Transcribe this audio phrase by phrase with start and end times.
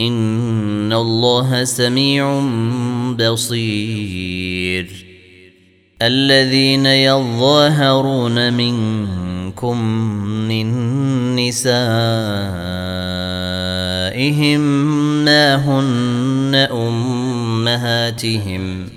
[0.00, 2.40] إن الله سميع
[3.18, 5.06] بصير
[6.02, 9.82] الذين يظاهرون منكم
[10.48, 10.66] من
[11.36, 11.78] نسائهم
[15.24, 18.88] ما هن أمهاتهم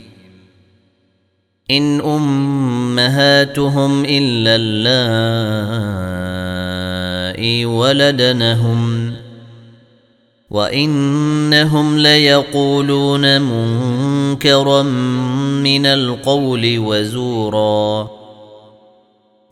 [1.72, 4.92] إن أمهاتهم إلا اللائي
[7.66, 8.91] ولدنهم
[10.52, 14.82] وانهم ليقولون منكرا
[15.64, 18.10] من القول وزورا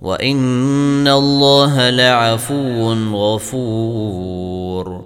[0.02, 5.06] وان الله لعفو غفور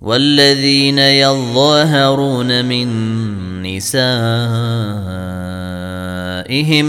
[0.00, 2.88] والذين يظاهرون من
[3.62, 4.18] نسائهم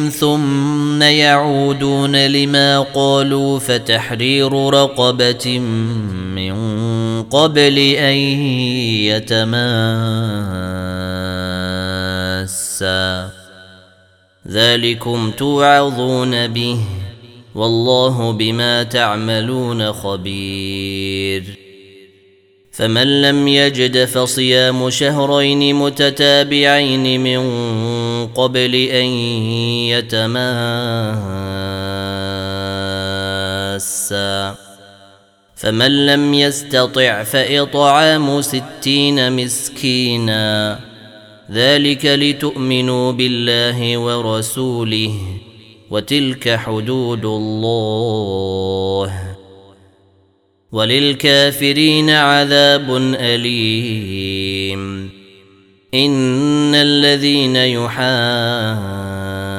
[0.09, 5.59] ثم يعودون لما قالوا فتحرير رقبه
[6.35, 6.68] من
[7.31, 8.15] قبل أن
[9.05, 9.49] يتماسا.
[14.47, 16.79] ذلكم توعظون به
[17.55, 21.43] والله بما تعملون خبير.
[22.71, 27.39] فمن لم يجد فصيام شهرين متتابعين من
[28.27, 29.05] قبل أن
[29.89, 30.29] يتماسا.
[35.59, 40.79] فمن لم يستطع فإطعام ستين مسكينا.
[41.51, 45.15] ذلك لتؤمنوا بالله ورسوله
[45.89, 49.35] وتلك حدود الله.
[50.71, 55.09] وللكافرين عذاب أليم.
[55.93, 59.58] إن الذين يحاسبون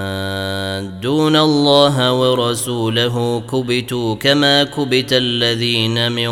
[1.00, 6.30] يحادون الله ورسوله كبتوا كما كبت الذين من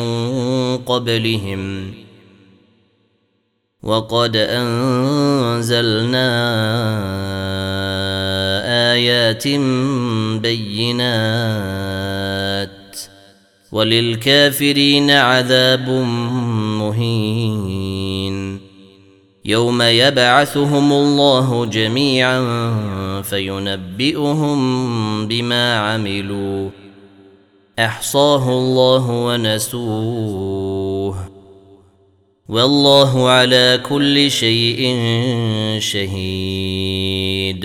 [0.77, 1.93] قبلهم
[3.83, 6.29] وقد انزلنا
[8.93, 9.49] ايات
[10.43, 11.89] بينات
[13.73, 15.89] وللكافرين عذاب
[16.81, 18.28] مهين
[19.49, 22.43] يوم يبعثهم الله جميعا
[23.23, 24.59] فينبئهم
[25.27, 26.71] بما عملوا.
[27.79, 30.29] أحصاه الله ونسوه.
[32.49, 34.97] والله على كل شيء
[35.79, 37.65] شهيد.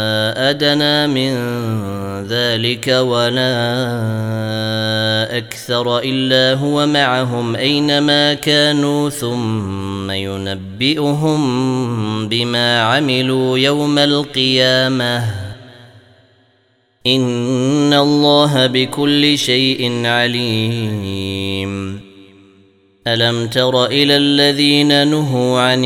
[0.37, 1.33] أدنى من
[2.27, 3.51] ذلك ولا
[5.37, 11.41] أكثر إلا هو معهم أينما كانوا ثم ينبئهم
[12.27, 15.23] بما عملوا يوم القيامة.
[17.07, 22.01] إن الله بكل شيء عليم.
[23.07, 25.85] ألم تر إلى الذين نهوا عن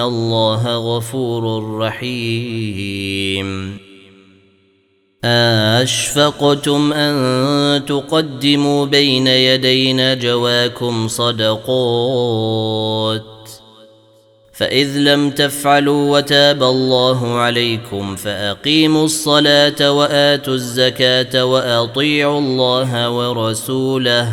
[0.00, 3.78] الله غفور رحيم.
[5.24, 13.22] اشفقتم ان تقدموا بين يدي نجواكم صدقات
[14.52, 24.32] فاذ لم تفعلوا وتاب الله عليكم فاقيموا الصلاه واتوا الزكاه واطيعوا الله ورسوله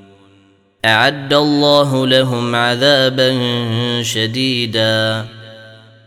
[0.85, 3.31] أعد الله لهم عذابا
[4.01, 5.25] شديدا.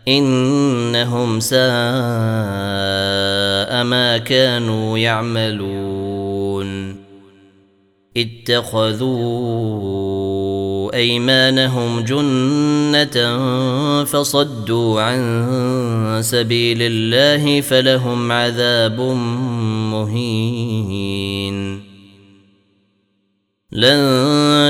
[0.07, 1.59] إنهم ساء
[3.83, 6.95] ما كانوا يعملون.
[8.17, 9.55] اتخذوا
[10.93, 13.43] أيمانهم جنة
[14.03, 18.99] فصدوا عن سبيل الله فلهم عذاب
[19.91, 21.15] مهين.
[23.71, 24.24] لن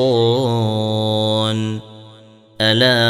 [2.61, 3.03] ألا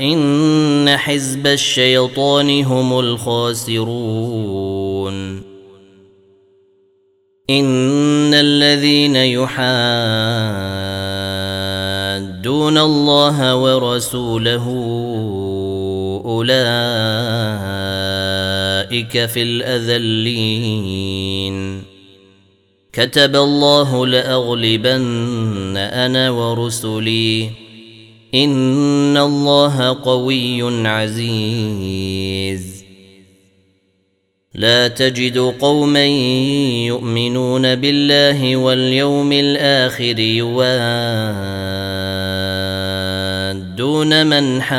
[0.00, 3.88] إن حزب الشيطان هم الخاسرون.
[7.50, 9.16] إن الذين
[12.38, 14.64] يحادون الله ورسوله
[16.24, 16.46] اولئك
[19.26, 20.78] في الاذلين
[22.92, 27.50] كتب الله لاغلبن أنا ورسلي
[28.34, 32.78] ان الله قوي عزيز
[34.54, 36.06] لا تجد قوما
[36.86, 40.18] يؤمنون بالله واليوم الآخر
[43.98, 44.78] يوادون من حاد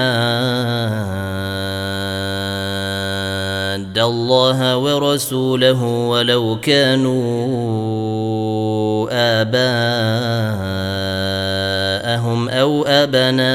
[3.97, 7.19] الله ورسوله ولو كانوا
[9.11, 9.59] آباءهم
[12.49, 13.47] أو أبناءهم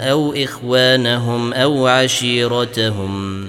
[0.00, 3.48] أو إخوانهم أو عشيرتهم